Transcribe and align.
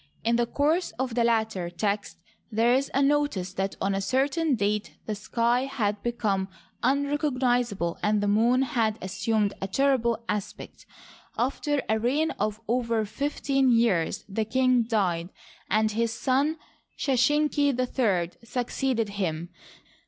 In 0.23 0.35
the 0.35 0.47
course 0.47 0.89
of 0.97 1.13
the 1.13 1.23
latter 1.23 1.69
text 1.69 2.17
there 2.51 2.73
is 2.73 2.89
a 2.91 3.03
notice 3.03 3.53
that 3.53 3.75
on 3.79 3.93
a 3.93 4.01
certain 4.01 4.55
date 4.55 4.97
the 5.05 5.13
sky 5.13 5.65
had 5.65 6.01
become 6.01 6.47
unrecognizable 6.81 7.99
and 8.01 8.19
the 8.19 8.27
moon 8.27 8.63
had 8.63 8.97
assumed 8.99 9.53
a 9.61 9.67
terrible 9.67 10.17
aspect. 10.27 10.87
After 11.37 11.83
a 11.87 11.99
reign 11.99 12.31
of 12.39 12.59
over 12.67 13.05
fifteen 13.05 13.69
years 13.71 14.25
the 14.27 14.43
king 14.43 14.81
died, 14.81 15.29
and 15.69 15.91
his 15.91 16.11
son 16.11 16.57
Sheshenq 16.97 17.55
III 17.55 18.31
succeeded 18.43 19.09
him. 19.09 19.49